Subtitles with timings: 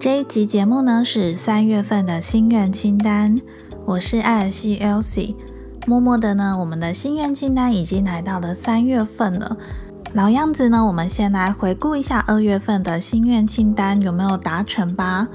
[0.00, 3.36] 这一集节目呢是三月份的心愿清单，
[3.84, 5.34] 我是艾尔西 Elsie。
[5.88, 9.56] 默默的呢，我们的心愿清单已经来到了三月份了。
[10.12, 15.26] 老样子呢，我们先来回顾一下二月份的心愿清单有没有达成吧。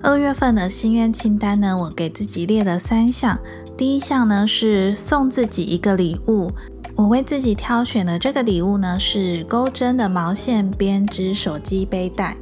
[0.00, 3.36] 二月份的心愿清单呢，我给自己列了三项。
[3.76, 6.52] 第一项呢是送自己一个礼物，
[6.94, 12.36] 我为自己挑选的这个礼物呢是钩针的毛线编织手机背带。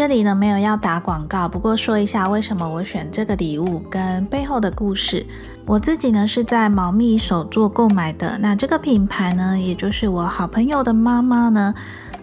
[0.00, 5.26] 这里呢没有要打广告，不过说一下为什么我选这个礼物跟背后的故事。
[5.66, 11.74] 我自己呢是在毛密手作购买的，那这个品牌呢，也就是我好朋友的妈妈呢，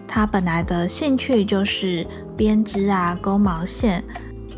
[0.08, 2.04] 她本来的兴趣就是
[2.36, 4.02] 编织啊、钩毛线。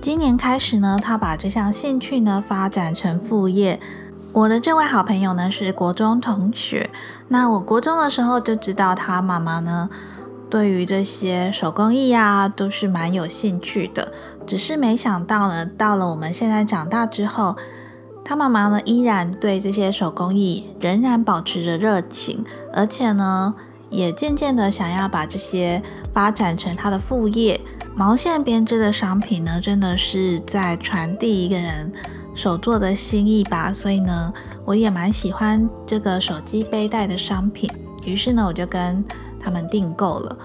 [0.00, 3.78] 今年开始呢，她把这项兴趣呢发展成副业。
[4.32, 6.88] 我的这位好朋友呢是国中同学，
[7.28, 9.90] 那我国中的时候就知道她妈妈呢。
[10.50, 14.12] 对于这些手工艺啊，都是蛮有兴趣的。
[14.46, 17.56] 只是没想到呢，到了我们现在长大之后，
[18.24, 23.54] 他妈妈呢依然对这些手工艺仍然保持着热情，而且呢，
[23.90, 25.80] 也渐渐的想要把这些
[26.12, 27.60] 发展成他的副业。
[27.94, 31.92] 毛线编织的商品呢，真的是在传递一个人
[32.34, 33.72] 手做的心意吧。
[33.72, 34.32] 所以呢，
[34.64, 37.70] 我也蛮喜欢这个手机背带的商品。
[38.04, 39.04] 于是呢，我就跟
[39.38, 40.36] 他们订购了，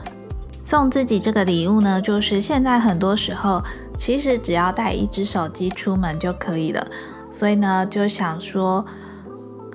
[0.61, 3.63] 送自己这个礼物呢，就是现在很多时候
[3.97, 6.85] 其实只要带一只手机出门就可以了，
[7.31, 8.85] 所以呢就想说，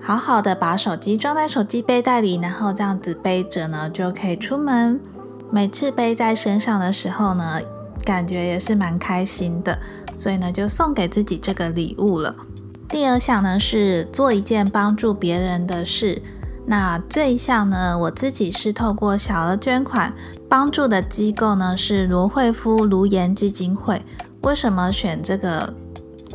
[0.02, 5.00] 好好的把手机装在手机背带里，然后这样子背着呢就可以出门。
[5.50, 7.60] 每次背在身上的时候呢，
[8.04, 9.78] 感觉也是蛮开心的，
[10.16, 12.34] 所以呢就送给自己这个礼物了。
[12.88, 16.22] 第二项呢是做一件帮助别人的事。
[16.70, 20.14] 那这一项呢，我自己是透过小额捐款
[20.48, 24.00] 帮助的机构呢，是罗惠夫卢颜基金会。
[24.42, 25.74] 为什么选这个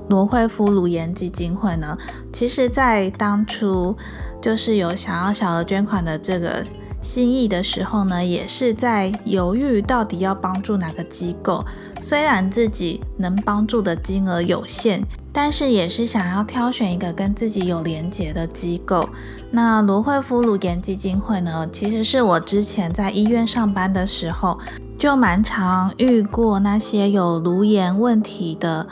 [0.09, 1.97] 罗惠夫卢颜基金会呢？
[2.33, 3.95] 其实，在当初
[4.41, 6.61] 就是有想要小额捐款的这个
[7.05, 11.63] 心意的时候呢，也是在犹豫到底要帮助哪个机构。
[12.01, 15.01] 虽然自己能帮助的金额有限。
[15.37, 19.09] 但是也是想要挑选一个跟自己有连结的机构。
[19.51, 24.57] 那罗惠夫乳颜基金会呢，其实是我之前在医院上班的时候，
[24.97, 28.87] 就蛮常遇过那些有颅炎问题的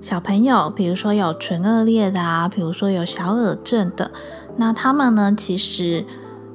[0.00, 4.08] 小朋友，比如说有唇腭裂的啊，比如说有小耳症的。
[4.56, 6.04] 那他们呢，其实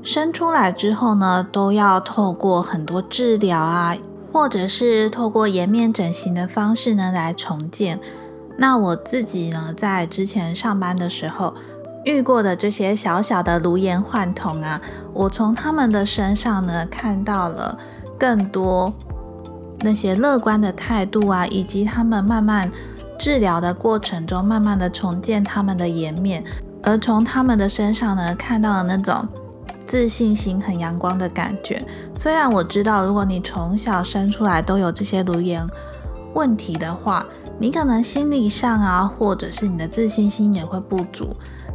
[0.03, 3.95] 生出来之后呢，都要透过很多治疗啊，
[4.31, 7.97] 或者是透过颜面整形的方式呢，来重建。
[8.57, 11.53] 那我自己呢，在之前上班的时候
[12.03, 14.81] 遇过的这些小小的颅炎患童啊，
[15.13, 17.77] 我从他们的身上呢看到了
[18.19, 18.93] 更多
[19.79, 22.69] 那些乐观的态度啊，以及他们慢慢
[23.17, 26.43] 治疗的过程中，慢慢的重建他们的颜面，
[26.83, 29.25] 而从他们的身上呢看到了那种
[29.93, 31.79] 自信心很阳光的感觉。
[32.15, 35.63] 虽然我知道，如果你从小生出来都有这些颅炎
[36.33, 37.23] 问题的话，
[37.59, 41.29] 你可能心理上啊，或者是你的自信心也会不足。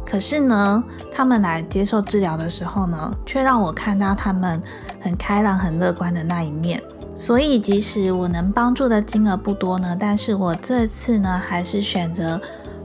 [0.05, 0.83] 可是呢，
[1.15, 4.61] 他们来接受治疗的时候呢，却让我看到他们
[4.99, 6.83] 很开朗、很乐观的那一面。
[7.15, 12.37] 所以，即使我能帮助的金额不多呢，但是我这次呢，还是选择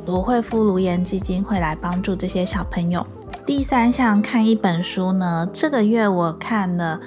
[0.06, 3.04] 罗惠夫卢颜基金会来帮助这些小朋友。
[3.46, 7.00] 第三项，看一本书呢，这个月我看了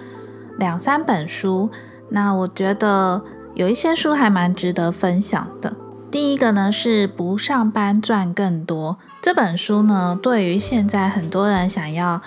[0.58, 1.70] 两三本书，
[2.10, 3.22] 那我觉得。
[3.56, 5.76] 有一些书还蛮值得分享的。
[6.12, 12.22] 第一个呢是不上班赚更多这本书呢，对于现在很多人想要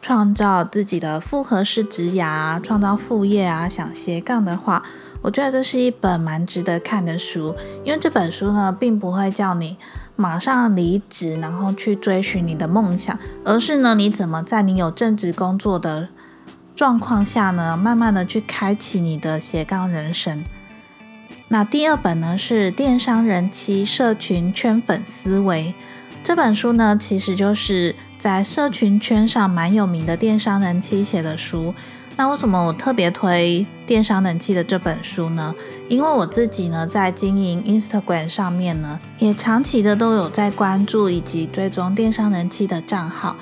[0.00, 4.84] 创造自己的复合式职涯、创造副业啊，想斜杠的话，
[5.22, 7.52] 我觉得这是一本蛮值得看的书。
[7.82, 9.76] 因为这本书呢，并不会叫你
[10.16, 16.08] 马上离职，然后去追寻你的梦想，而是呢，你怎么在你有正职工作的
[16.74, 20.42] 状况下呢，慢慢的去开启你的斜杠人生。
[21.48, 25.74] 那第二本呢是电商人妻社群圈粉思维
[26.24, 31.72] 这本书呢，其实就是在社群圈上蛮有名的电商人妻写的书。
[32.18, 35.54] 那为什么我特别推电商人气的这本书呢？
[35.86, 43.36] 因为我自己呢在经营 Instagram 上面呢，也长期的都有在关注以及追踪电商人气的账号。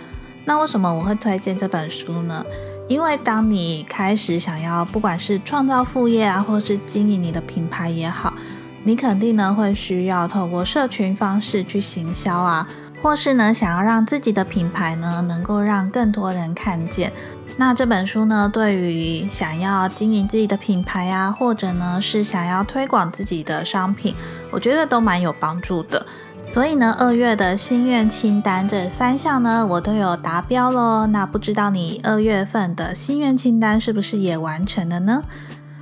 [0.44, 2.44] 那为什么我会推荐这本书呢？
[2.88, 8.34] 因为当你开始想要，不管是创造副业啊，或是经营你的品牌也好，
[8.82, 12.68] 你肯定呢会需要透过社群方式去行销啊，
[13.04, 17.12] 或是呢想要让自己的品牌呢能够让更多人看见。
[17.58, 24.14] 那这本书呢，对于想要经营自己的品牌啊，或者呢是想要推广自己的商品，
[24.50, 26.04] 我觉得都蛮有帮助的。
[26.48, 31.06] 所以呢，二月的心愿清单这三项呢，我都有达标喽。
[31.06, 35.22] 那不知道你二月份的心愿清单是不是也完成了呢？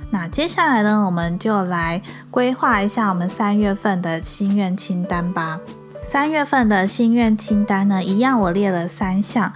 [0.09, 5.57] 那接下来呢，我们就来规划一下我们三月份的心愿清单吧。
[6.05, 9.53] 三月份的心愿清单呢，一样我列了三项。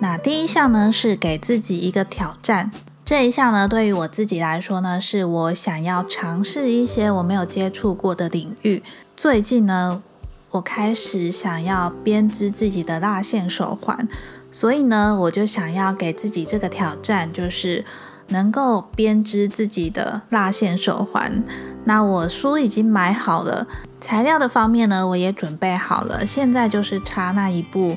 [0.00, 2.70] 那第一项呢，是给自己一个挑战。
[3.04, 8.82] 这一项呢，对于我自己来说呢，是我想要尝试一些我没有接触过的领域。
[9.16, 10.02] 最近呢。
[10.50, 14.08] 我开始想要编织自己的蜡线手环，
[14.50, 17.84] 所以呢，我就想要给自己这个挑战，就是
[18.28, 21.44] 能够编织自己的蜡线手环。
[21.88, 23.66] 那我书已经买好了，
[23.98, 27.96] 材料的方面呢，我也准备好了，现在就是差那一步，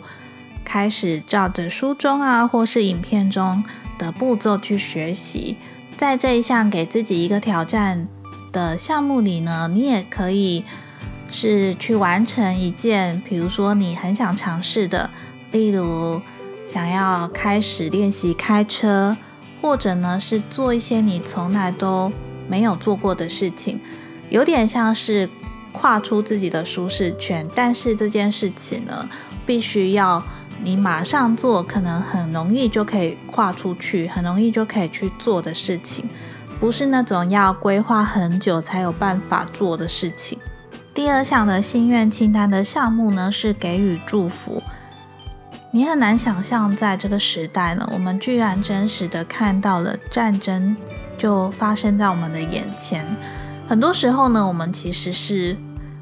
[0.63, 3.61] 开始照着书中啊，或是影片中
[3.97, 5.57] 的步骤去学习。
[5.97, 8.07] 在这一项给自己一个挑战
[8.53, 10.63] 的项目里呢，你也可以。
[11.33, 15.09] 是去完成一件，比如说你很想尝试的，
[15.51, 16.21] 例如
[16.67, 19.15] 想要开始练习开车，
[19.61, 22.11] 或者呢是做一些你从来都
[22.51, 23.79] 没有做过的事情，
[24.29, 25.29] 有点像是
[25.71, 27.47] 跨出自己的舒适圈。
[27.55, 29.07] 但是这件事情呢，
[29.45, 30.21] 必须要
[30.61, 36.09] 你马上做，可能很容易就可以跨出去，很容易就可以去做的事情，
[36.59, 40.37] 不是那种要规划很久才有办法做的事情。
[40.93, 44.61] 第二项的心愿清单的项目呢，是给予祝福。
[45.73, 50.75] 你很难想象，在这个时代呢，我们居然真实的看到了战争
[51.21, 53.05] 就发生在我们的眼前。
[53.67, 55.55] 很多时候呢，我们其实是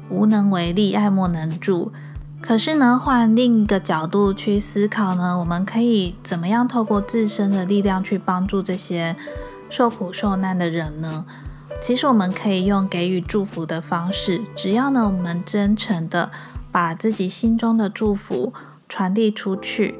[0.08, 1.92] 无能为力、爱莫能助。
[2.40, 9.14] 可是呢，换另一个角度去思考呢，我们可以怎么样透过自身的力量去帮助这些
[9.68, 11.26] 受苦受难的人呢？
[11.82, 16.30] 其实我们可以用给予祝福的方式，只要呢我们真诚的
[16.72, 18.54] 把自己心中的祝福
[18.88, 19.98] 传递出去。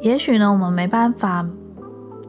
[0.00, 1.44] 也许呢我们没办法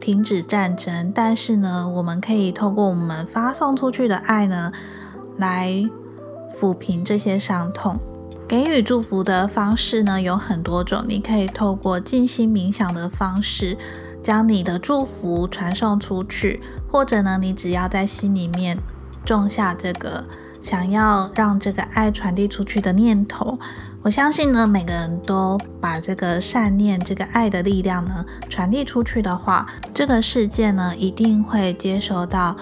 [0.04, 4.70] 停止战争，但是呢我们可以透过我们发送出去的爱呢，
[5.38, 5.82] 来
[6.54, 7.98] 抚平这些伤痛。
[8.46, 13.78] 给予祝福的方式呢有很多种，你可以透过静心冥想的方式。
[14.22, 16.58] 将你的祝福传送出去，
[16.90, 18.78] 或者呢，你只要在心里面
[19.22, 20.24] 种下这个
[20.62, 23.58] 想要让这个爱传递出去的念头，
[24.04, 32.54] 我相信呢，每个人都把这个善念、这个爱的力量呢传递出去的话，这个世界呢一定会接收到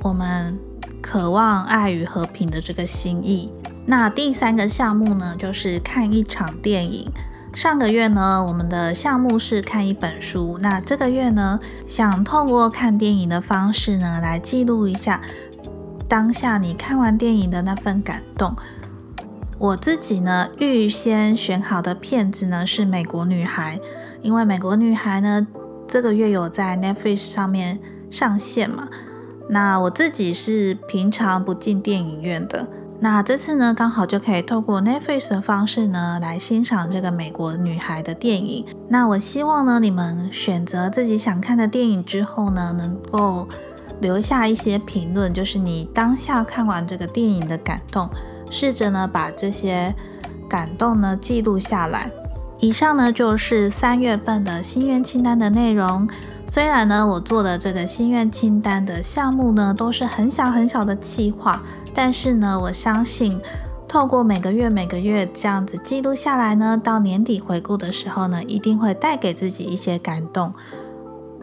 [0.00, 0.58] 我们
[1.02, 3.52] 渴望爱与和平的这个心意。
[3.84, 7.10] 那第三个项目呢，就是看一场电影。
[7.52, 10.58] 上个月呢，我们的项目是看一本书。
[10.62, 15.20] 那这个月呢，想透过看电影的方式呢，来记录一下
[16.08, 18.56] 当下你看完电影的那份感动。
[19.60, 23.76] 我自己呢，预先选好的片子呢是《美国女孩》，
[24.22, 25.46] 因为《美国女孩》呢
[25.86, 27.78] 这个月有在 Netflix 上面
[28.10, 28.88] 上线嘛。
[29.50, 32.66] 那我自己是平常不进电影院的。
[33.00, 38.64] 那这次呢，刚好就可以透过 Netflix 的方式呢，来欣赏这个美国女孩的电影。
[38.88, 43.46] 那我希望呢，你们选择自己想看的电影之后呢，能够
[44.00, 48.08] 留下一些评论，就是你当下看完这个电影的感动，
[48.50, 49.94] 试着呢把这些
[50.48, 52.10] 感动呢记录下来。
[52.58, 56.06] 以上呢就是三月份的心愿清单的内容。
[56.48, 61.62] 虽然呢，我做的这个心愿清单的项目呢，都是很小很小的计划。
[61.94, 63.40] 但是呢，我相信
[63.86, 70.52] 透过每个月每个月这样子记录下来呢，到年底回顾的时候呢，一定会带给自己一些感动。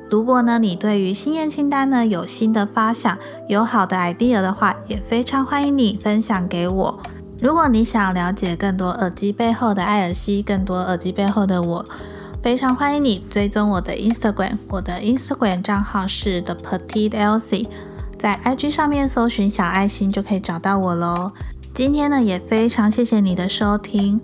[0.10, 3.18] 如果呢，你对于心愿清单呢有新的发想，
[3.50, 7.00] 有好的 idea 的话，也非常欢迎你分享给我。
[7.42, 11.86] 如果你想了解更多耳机背后的艾尔西，更多耳机背后的我，
[12.42, 17.68] 非常欢迎你追踪我的 Instagram，我的 Instagram 账号是 The Petite Elsie。
[18.18, 21.32] 在 IG 上面搜寻小爱心就可以找到我喽。
[21.74, 24.20] 今天呢也非常谢谢你的收听。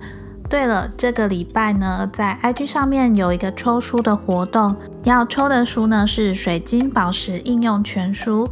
[0.50, 8.48] 对了，这个礼拜呢在 IG 上面有一个抽书的活动，要抽的书呢是《水晶宝石应用全书》。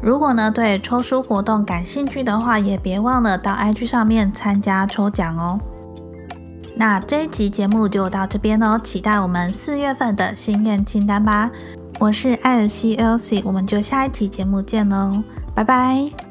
[0.00, 5.58] 如果呢对抽书活动感兴趣的话，也别忘了到 IG 上面参加抽奖哦。
[6.76, 11.50] 那这一集节目就到这边喽，期待我们四月份的心愿清单吧。
[11.98, 15.22] 我是艾尔西 Elsie，我们就下一期节目见喽，
[15.54, 16.25] 拜拜。